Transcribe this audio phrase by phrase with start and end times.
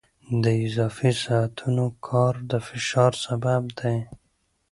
[0.43, 3.97] د اضافي ساعتونو کار د فشار سبب دی.